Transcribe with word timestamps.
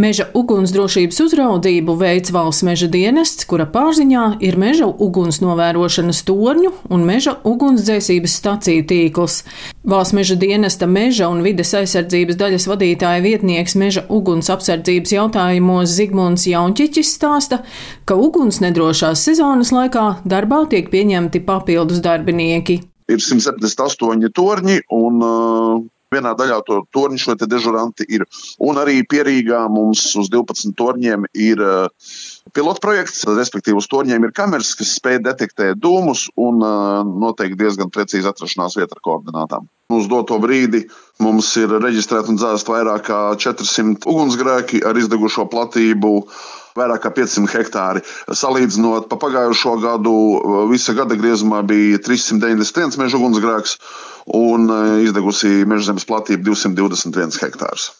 Meža 0.00 0.24
ugunsdrošības 0.38 1.18
uzraudzību 1.26 1.92
veids 2.00 2.30
valsts 2.32 2.62
meža 2.64 2.86
dienests, 2.88 3.44
kura 3.44 3.66
pārziņā 3.68 4.22
ir 4.46 4.56
meža 4.56 4.86
uguns 4.88 5.42
novērošanas 5.42 6.22
torņu 6.28 6.70
un 6.94 7.04
meža 7.04 7.34
ugunsdzēsības 7.50 8.36
staciju 8.40 8.86
tīkls. 8.88 9.42
Valsts 9.92 10.16
meža 10.16 10.38
dienesta 10.40 10.88
meža 10.88 11.28
un 11.28 11.42
vides 11.44 11.74
aizsardzības 11.76 12.40
daļas 12.40 12.68
vadītāja 12.70 13.20
vietnieks 13.26 13.76
meža 13.82 14.06
uguns 14.08 14.48
apsardzības 14.54 15.12
jautājumos 15.18 15.92
Zigmunds 15.98 16.48
Jaunčiķis 16.48 17.14
stāsta, 17.18 17.60
ka 18.08 18.16
uguns 18.16 18.62
nedrošās 18.64 19.26
sezonas 19.28 19.74
laikā 19.76 20.08
darbā 20.24 20.64
tiek 20.72 20.88
pieņemti 20.88 21.44
papildus 21.44 22.00
darbinieki. 22.06 22.80
Ir 23.10 23.20
178 23.20 24.32
torņi 24.32 24.84
un 24.96 25.24
uh 25.28 25.88
Vienā 26.10 26.32
daļā 26.34 26.56
to 26.66 26.80
torņu 26.90 27.20
šo 27.22 27.36
dežuranti 27.38 28.02
ir. 28.10 28.24
Un 28.58 28.80
arī 28.82 28.96
pierīgā 29.06 29.60
mums 29.70 30.02
uz 30.18 30.26
12 30.32 30.74
torņiem 30.74 31.28
ir 31.38 31.62
uh, 31.62 32.08
pilotprojekts, 32.56 33.28
respektīvi 33.30 33.78
uz 33.78 33.86
torņiem 33.92 34.26
ir 34.26 34.34
kameras, 34.34 34.72
kas 34.74 34.96
spēj 34.98 35.20
detektēt 35.22 35.78
dūmus 35.78 36.26
un 36.34 36.58
uh, 36.66 37.04
noteikti 37.06 37.60
diezgan 37.62 37.92
precīzi 37.94 38.26
atrašanās 38.26 38.74
vieta 38.80 38.98
ar 38.98 39.04
koordinātām. 39.06 39.70
Uz 39.94 40.10
doto 40.10 40.38
brīdi 40.42 40.82
mums 41.22 41.52
ir 41.62 41.76
reģistrēti 41.78 42.34
un 42.34 42.42
dzēst 42.42 42.70
vairāk 42.70 43.06
kā 43.06 43.20
400 43.46 44.10
ugunsgrēki 44.10 44.82
ar 44.86 44.98
izdegušo 44.98 45.46
platību 45.50 46.12
vairāk 46.80 47.04
kā 47.04 47.14
500 47.20 47.54
hektāri. 47.54 48.04
Salīdzinot 48.42 49.08
pa 49.10 49.20
pagājušo 49.20 49.76
gadu, 49.84 50.16
visa 50.72 50.96
gada 50.96 51.18
griezumā 51.20 51.62
bija 51.66 52.00
391 52.02 52.98
meža 53.00 53.20
ugunsgrēks 53.20 53.78
un 54.36 54.68
e, 54.70 54.82
izdegusi 55.06 55.64
mežzemes 55.68 56.06
platība 56.08 56.50
221 56.50 57.40
hektārus. 57.40 57.90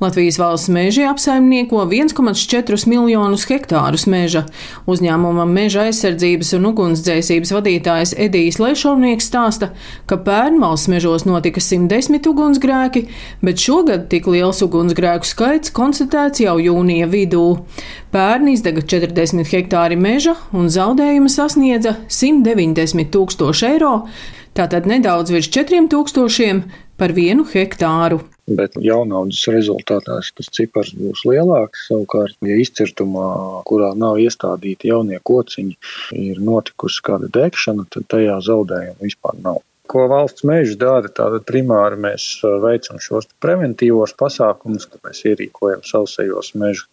Latvijas 0.00 0.38
valsts 0.38 0.68
meži 0.68 1.04
apsaimnieko 1.06 1.80
1,4 1.90 2.86
miljonus 2.86 3.46
hektārus 3.50 4.06
meža. 4.10 4.44
Uzņēmuma 4.90 5.46
meža 5.50 5.88
aizsardzības 5.88 6.52
un 6.58 6.68
ugunsdzēsības 6.70 7.52
vadītājs 7.56 8.14
Edijs 8.26 8.60
Lešovnieks 8.62 9.26
stāsta, 9.30 9.72
ka 10.06 10.20
pērn 10.22 10.60
valsts 10.62 10.90
mežos 10.92 11.26
notika 11.26 11.62
110 11.62 12.30
ugunsgrēki, 12.30 13.04
bet 13.42 13.62
šogad 13.62 14.06
tik 14.12 14.30
liels 14.30 14.62
ugunsgrēku 14.66 15.26
skaits 15.26 15.74
konstatēts 15.74 16.46
jau 16.46 16.58
jūnija 16.62 17.10
vidū. 17.10 17.46
Pērn 18.08 18.48
izdega 18.48 18.80
40 18.88 19.50
hektāri 19.52 19.96
meža 20.00 20.32
un 20.56 20.70
zaudējumi 20.72 21.28
sasniedza 21.28 21.92
190 22.08 23.10
tūkstoši 23.12 23.66
eiro, 23.68 23.90
tātad 24.56 24.88
nedaudz 24.88 25.34
virs 25.34 25.50
4000 25.52 26.62
par 26.96 27.12
vienu 27.12 27.44
hektāru. 27.52 28.22
Bet 28.48 28.78
jaunaudas 28.80 29.42
rezultātā 29.52 30.22
tas 30.24 30.48
cipars 30.56 30.94
būs 30.96 31.26
lielāks. 31.28 31.84
Savukārt, 31.90 32.38
ja 32.48 32.56
izcirtumā, 32.56 33.28
kurā 33.68 33.92
nav 33.92 34.16
iestādīti 34.24 34.88
jaunie 34.88 35.20
kociņi, 35.20 35.76
ir 36.16 36.40
notikusi 36.40 37.04
kāda 37.04 37.28
degšana, 37.28 37.84
tad 37.92 38.08
tajā 38.08 38.40
zaudējumu 38.48 39.04
vispār 39.04 39.36
nav. 39.44 39.60
Ko 39.88 40.02
valsts 40.08 40.44
meža 40.48 40.74
dara? 40.80 41.08
Tātad 41.08 41.46
primāri 41.48 41.96
mēs 42.00 42.24
veicam 42.64 42.98
šos 43.00 43.28
preventīvos 43.40 44.12
pasākumus, 44.20 44.88
ka 44.88 45.00
mēs 45.04 45.22
ierīkojam 45.28 45.84
sausējos 45.88 46.54
mežu 46.60 46.88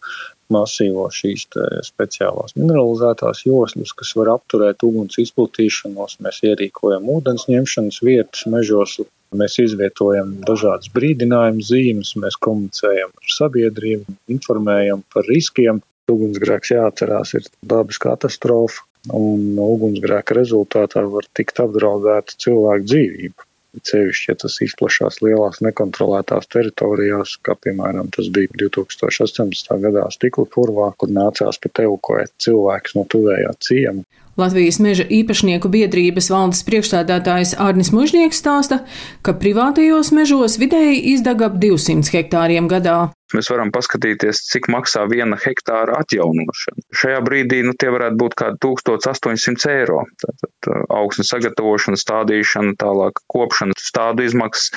masīvos 0.52 1.18
šīs 1.20 1.46
speciālās 1.86 2.56
mineralizētās 2.58 3.44
joslas, 3.46 3.92
kas 3.96 4.12
var 4.18 4.32
apturēt 4.36 4.84
uguns 4.86 5.18
izplatīšanos. 5.22 6.18
Mēs 6.24 6.42
ierīkojam 6.46 7.08
ūdens 7.16 7.48
ņemšanas 7.50 8.02
vietas 8.06 8.46
mežos. 8.52 8.98
Mēs 9.36 9.58
izvietojam 9.58 10.36
dažādas 10.46 10.92
brīdinājumu 10.94 11.64
zīmes, 11.66 12.14
mēs 12.22 12.38
komunicējam 12.46 13.10
ar 13.10 13.32
sabiedrību, 13.36 14.14
informējam 14.32 15.02
par 15.12 15.26
riskiem. 15.28 15.82
Ugunsgrēks 16.06 16.70
jāatcerās, 16.70 17.32
ir 17.34 17.48
dabas 17.66 17.98
katastrofa, 17.98 18.84
un 19.18 19.58
ugunsgrēka 19.58 20.36
rezultātā 20.38 21.02
var 21.10 21.26
tikt 21.34 21.58
apdraudēta 21.64 22.38
cilvēku 22.44 22.86
dzīvība. 22.92 23.46
Cevišķi, 23.84 24.28
ja 24.30 24.36
tas 24.42 24.58
izplatās 24.64 25.20
lielās 25.24 25.60
nekontrolētās 25.64 26.48
teritorijās, 26.52 27.36
kā 27.46 27.56
piemēram 27.60 28.10
tas 28.14 28.30
bija 28.32 28.52
2018. 28.66 29.72
gadā 29.82 30.06
stikla 30.14 30.46
purvā, 30.52 30.92
kur 30.98 31.12
nācās 31.12 31.60
pat 31.62 31.82
evakuēt 31.84 32.32
cilvēkus 32.42 32.96
no 32.98 33.04
tuvējā 33.12 33.52
ciema. 33.60 34.06
Latvijas 34.36 34.76
meža 34.84 35.06
īpašnieku 35.08 35.70
biedrības 35.72 36.28
valdes 36.28 36.60
priekšstādātājs 36.68 37.54
Arnis 37.56 37.88
Mužnieks 37.96 38.42
stāsta, 38.42 38.82
ka 39.24 39.32
privātajos 39.32 40.12
mežos 40.12 40.58
vidēji 40.60 41.00
izdeg 41.14 41.46
ap 41.46 41.56
200 41.62 42.12
hektāriem 42.12 42.68
gadā. 42.68 43.15
Mēs 43.34 43.48
varam 43.50 43.72
paskatīties, 43.74 44.44
cik 44.52 44.68
maksā 44.70 45.02
viena 45.10 45.34
hektāra 45.42 45.96
atjaunošana. 46.02 46.84
Šajā 46.94 47.22
brīdī 47.26 47.62
nu, 47.66 47.72
tie 47.74 47.90
varētu 47.90 48.20
būt 48.20 48.36
kaut 48.38 48.60
kādi 48.62 48.92
1800 48.94 49.72
eiro. 49.72 50.04
Tātad 50.22 50.68
uh, 50.70 50.84
augsnes 51.00 51.32
sagatavošana, 51.32 51.98
stādīšana, 51.98 52.76
tālāk 52.78 53.18
kopšana, 53.32 53.74
stādu 53.82 54.26
izmaksas, 54.28 54.70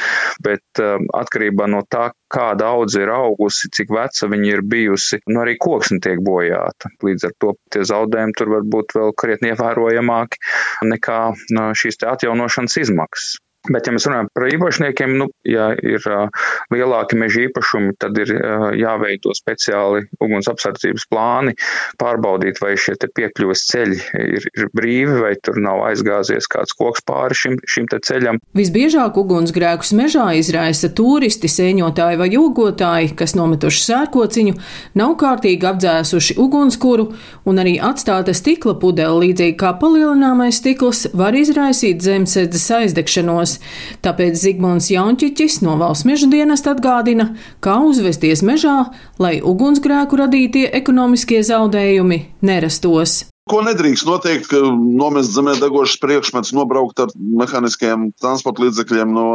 bet 0.46 0.82
um, 0.82 1.06
atkarībā 1.20 1.68
no 1.70 1.84
tā, 1.86 2.08
kāda 2.34 2.72
audze 2.74 3.04
ir 3.04 3.12
augusi, 3.14 3.70
cik 3.76 3.94
veca 3.94 4.30
viņa 4.34 4.50
ir 4.56 4.64
bijusi, 4.66 5.22
nu 5.30 5.44
arī 5.44 5.54
koksne 5.62 6.02
tiek 6.02 6.24
bojāta. 6.26 6.90
Līdz 7.06 7.30
ar 7.30 7.36
to 7.42 7.54
tie 7.74 7.86
zaudējumi 7.86 8.38
tur 8.38 8.56
var 8.56 8.66
būt 8.78 8.98
vēl 8.98 9.14
krietni 9.18 9.54
ievērojamāki 9.54 10.42
nekā 10.90 11.20
uh, 11.36 11.70
šīs 11.78 12.02
atjaunošanas 12.16 12.82
izmaksas. 12.82 13.38
Bet, 13.70 13.88
ja 13.88 13.94
mēs 13.94 14.08
runājam 14.10 14.30
par 14.34 14.48
īpašniekiem, 14.50 15.16
nu, 15.20 15.30
ja 15.48 15.70
ir 15.78 16.02
uh, 16.10 16.30
lielāki 16.74 17.20
meža 17.20 17.44
īpašumi, 17.48 17.96
tad 18.02 18.18
ir 18.18 18.34
uh, 18.34 18.70
jāveido 18.78 19.34
speciāli 19.38 20.06
uguns 20.24 20.50
apsardzības 20.50 21.06
plāni, 21.12 21.56
pārbaudīt, 22.02 22.62
vai 22.64 22.74
šie 22.80 22.96
piekļuves 22.98 23.66
ceļi 23.70 24.00
ir, 24.40 24.48
ir 24.50 24.70
brīvi, 24.76 25.20
vai 25.22 25.34
tur 25.44 25.60
nav 25.62 25.84
aizgāzies 25.90 26.50
kāds 26.50 26.74
koks 26.78 27.04
pāri 27.06 27.38
šim, 27.38 27.60
šim 27.70 27.90
ceļam. 27.90 28.40
Visbiežāk 28.58 29.18
ugunsgrēkus 29.22 29.94
mežā 29.98 30.32
izraisa 30.40 30.90
turisti, 30.96 31.50
sēņotāji 31.52 32.20
vai 32.20 32.30
jogotāji, 32.34 33.14
kas 33.20 33.36
nometuši 33.38 33.86
sērkociņu, 33.86 34.56
nav 35.00 35.16
kārtīgi 35.22 35.70
apdzēsuši 35.70 36.38
ugunskura 36.42 37.10
un 37.50 37.62
arī 37.62 37.78
atstāta 37.84 38.34
stikla 38.38 38.76
pudele, 38.82 39.28
līdzīgi 39.28 39.58
kā 39.60 39.74
palielināmais 39.82 40.62
stikls, 40.62 41.06
var 41.14 41.38
izraisīt 41.38 42.04
zemesēdzes 42.06 42.68
aizdegšanos. 42.80 43.59
Tāpēc 44.06 44.38
Zigmunds 44.40 44.92
Jaunčiķis 44.94 45.62
no 45.66 45.78
valsts 45.80 46.08
meža 46.10 46.30
dienesta 46.32 46.76
atgādina, 46.76 47.32
kā 47.64 47.80
uzvesties 47.86 48.44
mežā, 48.46 48.78
lai 49.22 49.40
ugunsgrēku 49.42 50.20
radītie 50.20 50.68
ekonomiskie 50.82 51.42
zaudējumi 51.46 52.24
nerastos. 52.46 53.24
Ko 53.50 53.64
nedrīkst 53.66 54.06
noteikt, 54.06 54.46
ka 54.52 54.60
nomest 54.78 55.34
zemē 55.34 55.56
degošas 55.58 55.98
priekšmets, 56.04 56.52
nobraukt 56.54 57.00
ar 57.02 57.14
mehāniskiem 57.18 58.12
transporta 58.22 58.62
līdzekļiem 58.62 59.16
no 59.16 59.26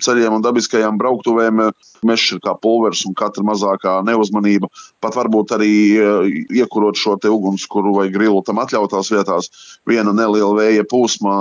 ceļiem 0.00 0.38
un 0.38 0.44
dabiskajām 0.44 0.96
brauktuvēm. 1.00 1.60
Mežs 2.08 2.30
ir 2.32 2.40
kā 2.44 2.54
pulveris 2.62 3.04
un 3.08 3.16
katra 3.18 3.44
mazākā 3.44 3.98
neuzmanība. 4.08 4.70
Pat 5.04 5.18
varbūt 5.20 5.52
arī 5.58 5.74
eh, 6.00 6.32
iekurot 6.62 6.96
šo 6.96 7.18
te 7.20 7.32
ugunskura 7.32 7.92
vai 7.98 8.08
grilu 8.14 8.40
tam 8.46 8.62
atļautās 8.64 9.12
vietās, 9.12 9.52
viena 9.88 10.16
neliela 10.16 10.56
vēja 10.56 10.88
plūsma, 10.88 11.36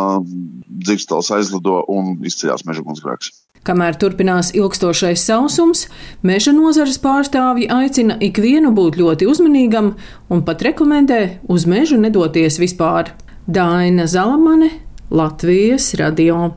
dzirkstels 0.84 1.32
aizlido 1.38 1.80
un 1.92 2.18
izceļās 2.28 2.68
meža 2.68 2.84
ugunsgrēks. 2.84 3.32
Kamēr 3.66 3.96
turpinās 3.98 4.52
ilgstošais 4.54 5.24
sausums, 5.26 5.88
meža 6.22 6.54
nozares 6.54 7.00
pārstāvji 7.02 7.66
aicina 7.74 8.18
ikvienu 8.22 8.70
būt 8.78 9.00
ļoti 9.02 9.26
uzmanīgam 9.32 9.96
un 10.30 10.44
pat 10.46 10.62
rekomendē 10.68 11.22
uz 11.50 11.66
mežu 11.66 11.98
nedoties 11.98 12.60
vispār. 12.62 13.16
Daina 13.50 14.06
Zalamane, 14.10 14.70
Latvijas 15.10 15.96
radio. 15.98 16.56